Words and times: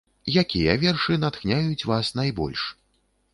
Якія 0.43 0.73
вершы 0.83 1.17
натхняюць 1.25 1.87
вас 1.91 2.11
найбольш? 2.21 2.61